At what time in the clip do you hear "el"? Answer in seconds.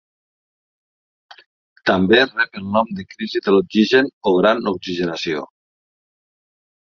2.61-2.65